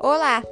[0.00, 0.44] Olá,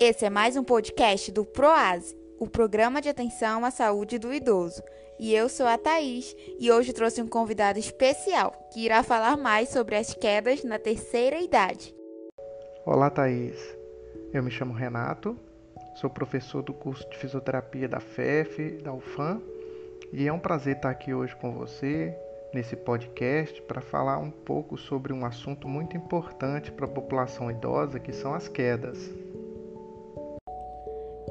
[0.00, 4.82] esse é mais um podcast do PROASE, o Programa de Atenção à Saúde do Idoso.
[5.20, 9.68] E eu sou a Thaís e hoje trouxe um convidado especial que irá falar mais
[9.68, 11.94] sobre as quedas na terceira idade.
[12.86, 13.76] Olá, Thaís.
[14.32, 15.38] Eu me chamo Renato,
[15.96, 19.42] sou professor do curso de fisioterapia da FEF, da UFAM,
[20.14, 22.16] e é um prazer estar aqui hoje com você
[22.54, 27.98] nesse podcast para falar um pouco sobre um assunto muito importante para a população idosa,
[27.98, 29.10] que são as quedas.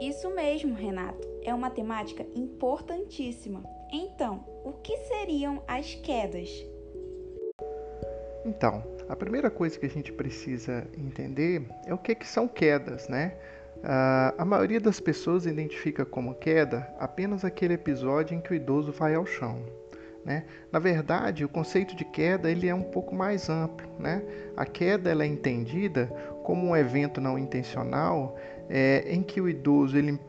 [0.01, 1.25] Isso mesmo, Renato.
[1.41, 3.63] É uma temática importantíssima.
[3.91, 6.49] Então, o que seriam as quedas?
[8.45, 13.07] Então, a primeira coisa que a gente precisa entender é o que, que são quedas,
[13.07, 13.37] né?
[13.77, 18.91] Uh, a maioria das pessoas identifica como queda apenas aquele episódio em que o idoso
[18.91, 19.63] vai ao chão.
[20.25, 20.45] Né?
[20.71, 23.87] Na verdade, o conceito de queda ele é um pouco mais amplo.
[23.99, 24.23] Né?
[24.55, 26.07] A queda ela é entendida
[26.43, 28.37] como um evento não intencional
[28.69, 30.19] é, em que o idoso ele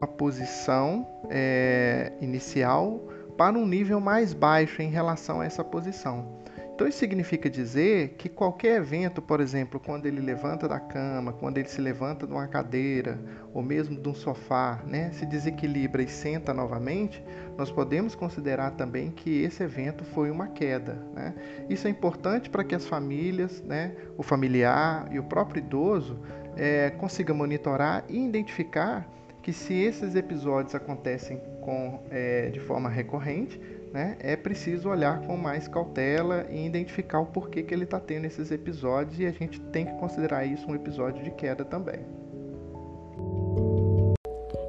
[0.00, 2.98] uma posição é, inicial
[3.36, 6.39] para um nível mais baixo em relação a essa posição.
[6.80, 11.58] Então isso significa dizer que qualquer evento, por exemplo, quando ele levanta da cama, quando
[11.58, 13.20] ele se levanta de uma cadeira
[13.52, 17.22] ou mesmo de um sofá, né, se desequilibra e senta novamente,
[17.58, 20.94] nós podemos considerar também que esse evento foi uma queda.
[21.12, 21.34] Né?
[21.68, 26.18] Isso é importante para que as famílias, né, o familiar e o próprio idoso
[26.56, 29.06] é, consigam monitorar e identificar
[29.42, 33.60] que se esses episódios acontecem com, é, de forma recorrente,
[33.92, 38.24] né, é preciso olhar com mais cautela e identificar o porquê que ele está tendo
[38.24, 42.00] esses episódios e a gente tem que considerar isso um episódio de queda também.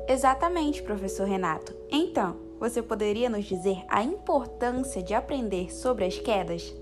[0.08, 1.74] Exatamente, professor Renato.
[1.90, 6.76] Então, você poderia nos dizer a importância de aprender sobre as quedas?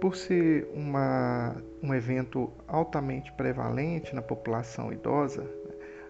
[0.00, 5.44] Por ser uma, um evento altamente prevalente na população idosa,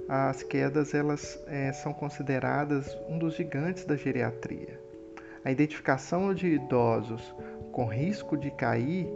[0.08, 4.80] as quedas elas é, são consideradas um dos gigantes da geriatria.
[5.44, 7.34] A identificação de idosos
[7.72, 9.08] com risco de cair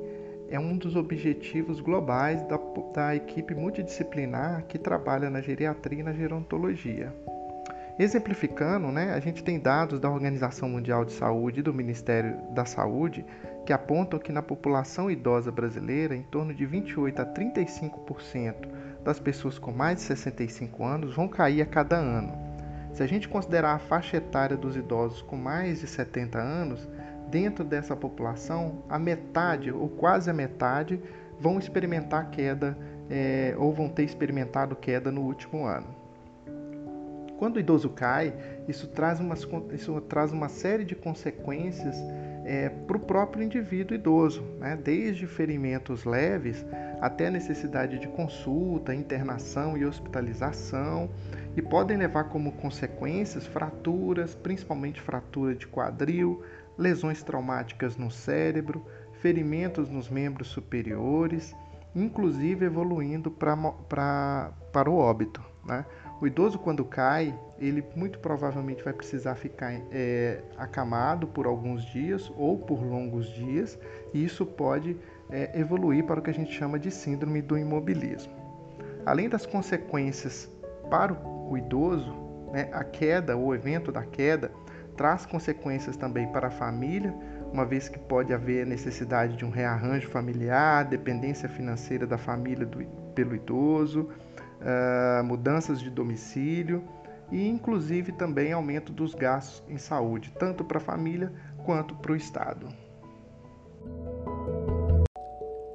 [0.48, 2.58] é um dos objetivos globais da,
[2.92, 7.14] da equipe multidisciplinar que trabalha na geriatria e na gerontologia.
[7.98, 12.64] Exemplificando, né, a gente tem dados da Organização Mundial de Saúde e do Ministério da
[12.64, 13.24] Saúde
[13.64, 19.58] que apontam que na população idosa brasileira, em torno de 28 a 35% das pessoas
[19.58, 22.32] com mais de 65 anos vão cair a cada ano.
[22.92, 26.88] Se a gente considerar a faixa etária dos idosos com mais de 70 anos,
[27.30, 31.00] dentro dessa população, a metade ou quase a metade
[31.38, 32.76] vão experimentar queda
[33.08, 36.00] é, ou vão ter experimentado queda no último ano.
[37.38, 38.34] Quando o idoso cai,
[38.68, 41.96] isso traz, umas, isso traz uma série de consequências
[42.44, 44.76] é, para o próprio indivíduo idoso, né?
[44.76, 46.64] desde ferimentos leves
[47.00, 51.10] até a necessidade de consulta, internação e hospitalização,
[51.56, 56.42] e podem levar como consequências fraturas, principalmente fratura de quadril,
[56.76, 58.84] lesões traumáticas no cérebro,
[59.20, 61.54] ferimentos nos membros superiores,
[61.94, 64.52] inclusive evoluindo para
[64.86, 65.42] o óbito.
[65.64, 65.84] Né?
[66.20, 72.30] O idoso, quando cai, ele muito provavelmente vai precisar ficar é, acamado por alguns dias
[72.36, 73.78] ou por longos dias,
[74.12, 74.98] e isso pode
[75.30, 78.32] é, evoluir para o que a gente chama de síndrome do imobilismo.
[79.06, 80.50] Além das consequências
[80.90, 82.14] para o idoso,
[82.52, 84.52] né, a queda, o evento da queda,
[84.98, 87.14] traz consequências também para a família,
[87.50, 92.84] uma vez que pode haver necessidade de um rearranjo familiar, dependência financeira da família do,
[93.14, 94.10] pelo idoso
[94.60, 96.84] uh, mudanças de domicílio
[97.30, 101.32] e, inclusive, também aumento dos gastos em saúde, tanto para a família
[101.64, 102.68] quanto para o Estado.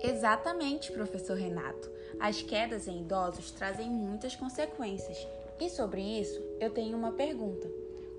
[0.01, 1.89] Exatamente, professor Renato.
[2.19, 5.27] As quedas em idosos trazem muitas consequências.
[5.59, 7.67] E sobre isso, eu tenho uma pergunta: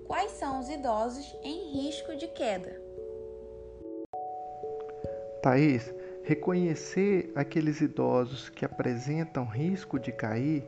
[0.05, 2.81] quais são os idosos em risco de queda?
[5.41, 5.93] Thaís,
[6.27, 10.61] Reconhecer aqueles idosos que apresentam risco de cair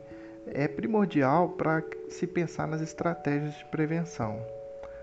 [0.46, 4.40] é primordial para se pensar nas estratégias de prevenção.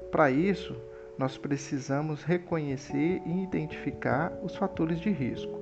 [0.10, 0.76] Para isso,
[1.16, 5.62] nós precisamos reconhecer e identificar os fatores de risco.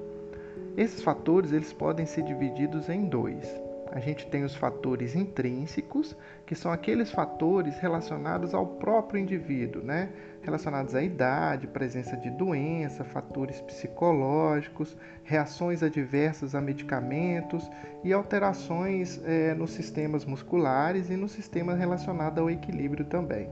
[0.77, 6.15] Esses fatores eles podem ser divididos em dois a gente tem os fatores intrínsecos,
[6.45, 10.09] que são aqueles fatores relacionados ao próprio indivíduo, né?
[10.41, 17.69] relacionados à idade, presença de doença, fatores psicológicos, reações adversas a medicamentos
[18.03, 23.49] e alterações é, nos sistemas musculares e no sistema relacionado ao equilíbrio também.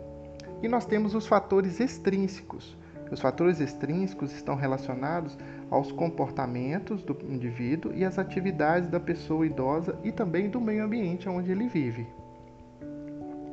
[0.61, 2.77] E nós temos os fatores extrínsecos,
[3.13, 5.37] Os fatores extrínsecos estão relacionados
[5.69, 11.29] aos comportamentos do indivíduo e às atividades da pessoa idosa e também do meio ambiente
[11.29, 12.07] onde ele vive.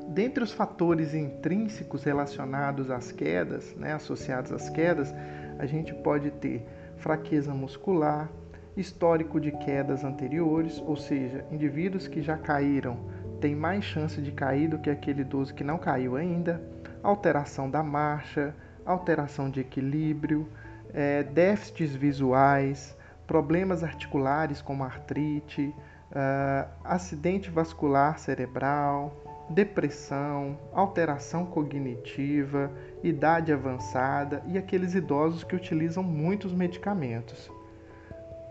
[0.09, 5.15] Dentre os fatores intrínsecos relacionados às quedas, né, associados às quedas,
[5.59, 6.67] a gente pode ter
[6.97, 8.31] fraqueza muscular,
[8.75, 12.99] histórico de quedas anteriores, ou seja, indivíduos que já caíram
[13.43, 16.62] têm mais chance de cair do que aquele idoso que não caiu ainda,
[17.03, 18.55] alteração da marcha,
[18.85, 20.49] alteração de equilíbrio,
[20.93, 22.97] é, déficits visuais,
[23.27, 25.73] problemas articulares como artrite,
[26.11, 29.15] uh, acidente vascular cerebral,
[29.49, 32.71] depressão, alteração cognitiva,
[33.03, 37.50] idade avançada e aqueles idosos que utilizam muitos medicamentos.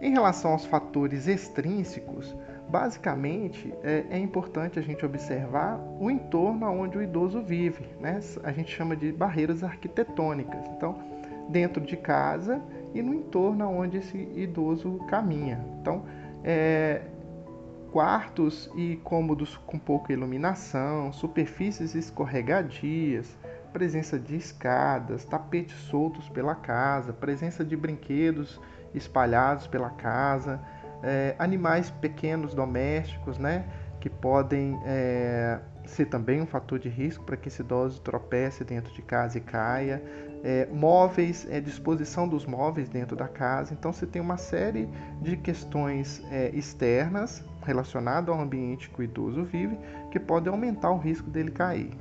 [0.02, 2.34] Em relação aos fatores extrínsecos,
[2.70, 7.86] basicamente é, é, importante a gente observar o entorno onde o idoso vive.
[8.00, 8.20] Né?
[8.44, 10.66] A gente chama de barreiras arquitetônicas.
[10.78, 11.00] Então,
[11.50, 12.62] dentro de casa
[12.94, 15.66] e no entorno onde esse idoso caminha.
[15.82, 16.04] Então,
[16.44, 17.02] é,
[17.92, 23.36] quartos e cômodos com pouca iluminação, superfícies escorregadias,
[23.74, 28.60] presença de escadas, tapetes soltos pela casa, presença de brinquedos
[28.94, 30.60] espalhados pela casa,
[31.04, 33.66] é, animais pequenos domésticos, né,
[34.00, 38.94] que podem é, ser também um fator de risco para que esse idoso tropece dentro
[38.94, 40.02] de casa e caia,
[40.44, 43.74] é, móveis, é, disposição dos móveis dentro da casa.
[43.74, 44.88] Então, você tem uma série
[45.22, 49.78] de questões é, externas relacionadas ao ambiente que o idoso vive
[50.12, 51.92] que podem aumentar o risco dele cair.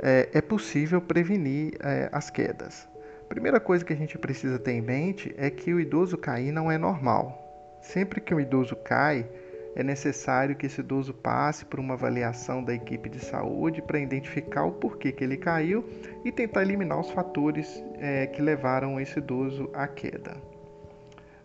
[0.00, 2.88] É, é possível prevenir é, as quedas.
[3.28, 6.70] Primeira coisa que a gente precisa ter em mente é que o idoso cair não
[6.70, 7.45] é normal.
[7.86, 9.28] Sempre que um idoso cai,
[9.76, 14.64] é necessário que esse idoso passe por uma avaliação da equipe de saúde para identificar
[14.64, 15.88] o porquê que ele caiu
[16.24, 20.36] e tentar eliminar os fatores é, que levaram esse idoso à queda.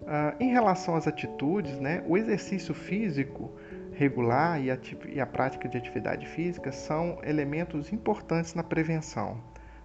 [0.08, 3.52] Ah, em relação às atitudes, né, o exercício físico
[3.94, 4.80] regular e a,
[5.10, 9.40] e a prática de atividade física são elementos importantes na prevenção.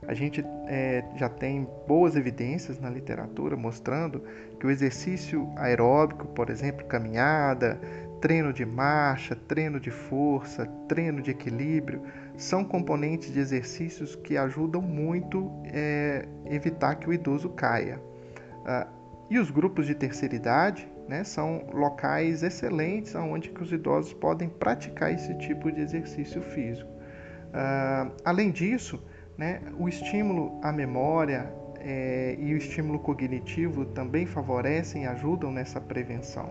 [0.07, 4.23] A gente é, já tem boas evidências na literatura mostrando
[4.61, 7.81] que o exercício aeróbico, por exemplo, caminhada,
[8.21, 12.03] treino de marcha, treino de força, treino de equilíbrio,
[12.37, 18.01] são componentes de exercícios que ajudam muito a é, evitar que o idoso caia.
[18.65, 18.87] Ah,
[19.29, 24.49] e os grupos de terceira idade né, são locais excelentes onde que os idosos podem
[24.49, 26.91] praticar esse tipo de exercício físico.
[27.53, 29.03] Ah, além disso,
[29.37, 29.61] né?
[29.79, 36.51] O estímulo à memória é, e o estímulo cognitivo também favorecem e ajudam nessa prevenção.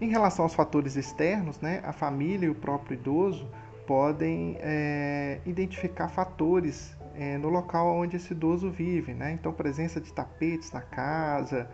[0.00, 3.48] Em relação aos fatores externos, né, a família e o próprio idoso
[3.86, 9.14] podem é, identificar fatores é, no local onde esse idoso vive.
[9.14, 9.32] Né?
[9.32, 11.68] Então, presença de tapetes na casa,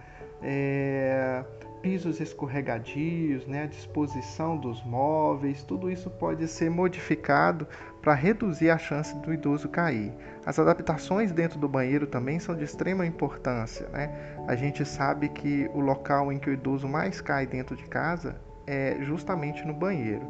[1.82, 7.66] pisos escorregadios, né, a disposição dos móveis, tudo isso pode ser modificado
[8.02, 10.12] para reduzir a chance do idoso cair.
[10.44, 13.86] As adaptações dentro do banheiro também são de extrema importância.
[13.88, 14.10] Né?
[14.46, 18.40] A gente sabe que o local em que o idoso mais cai dentro de casa
[18.66, 20.26] é justamente no banheiro.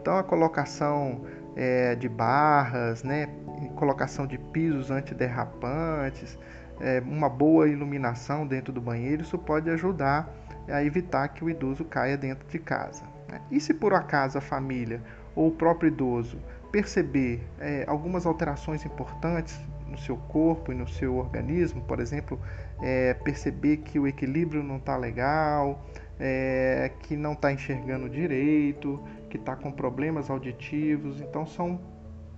[0.00, 1.22] Então, a colocação
[1.56, 3.28] é, de barras, né,
[3.76, 6.38] colocação de pisos antiderrapantes,
[6.80, 10.32] é, uma boa iluminação dentro do banheiro, isso pode ajudar
[10.68, 13.04] a evitar que o idoso caia dentro de casa.
[13.28, 13.40] Né?
[13.50, 15.02] E se por acaso a família
[15.34, 16.38] ou o próprio idoso
[16.70, 22.40] perceber é, algumas alterações importantes no seu corpo e no seu organismo, por exemplo,
[22.82, 25.84] é, perceber que o equilíbrio não está legal,
[26.18, 29.00] é, que não está enxergando direito,
[29.30, 31.80] que está com problemas auditivos, então são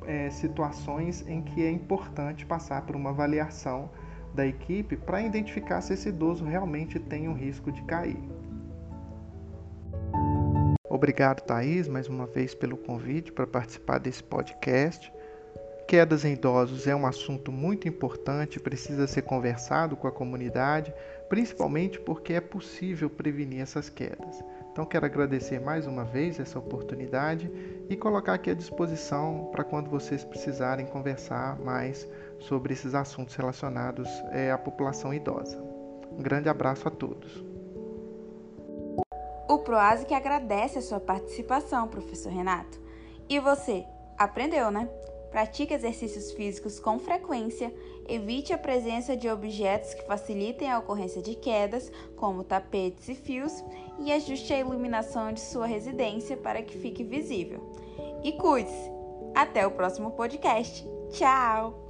[0.06, 3.90] é, situações em que é importante passar por uma avaliação
[4.36, 8.22] da equipe para identificar se esse idoso realmente tem um risco de cair.
[10.88, 15.12] Obrigado, Thaís, mais uma vez pelo convite para participar desse podcast.
[15.88, 20.92] Quedas em idosos é um assunto muito importante, precisa ser conversado com a comunidade,
[21.28, 24.42] principalmente porque é possível prevenir essas quedas.
[24.76, 27.50] Então, quero agradecer mais uma vez essa oportunidade
[27.88, 32.06] e colocar aqui à disposição para quando vocês precisarem conversar mais
[32.40, 35.56] sobre esses assuntos relacionados é, à população idosa.
[36.12, 37.42] Um grande abraço a todos.
[39.48, 42.78] O Proase que agradece a sua participação, professor Renato.
[43.30, 43.82] E você,
[44.18, 44.86] aprendeu, né?
[45.30, 47.72] Pratique exercícios físicos com frequência,
[48.08, 53.64] evite a presença de objetos que facilitem a ocorrência de quedas, como tapetes e fios,
[53.98, 57.60] e ajuste a iluminação de sua residência para que fique visível.
[58.22, 58.90] E cuide-se!
[59.34, 60.86] Até o próximo podcast.
[61.10, 61.85] Tchau!